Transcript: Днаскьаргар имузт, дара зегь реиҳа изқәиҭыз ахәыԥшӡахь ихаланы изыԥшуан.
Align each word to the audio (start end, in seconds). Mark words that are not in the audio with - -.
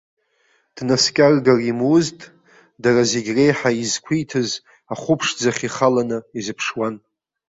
Днаскьаргар 0.75 1.59
имузт, 1.71 2.19
дара 2.83 3.01
зегь 3.11 3.31
реиҳа 3.35 3.71
изқәиҭыз 3.83 4.49
ахәыԥшӡахь 4.93 5.61
ихаланы 5.67 6.17
изыԥшуан. 6.39 6.95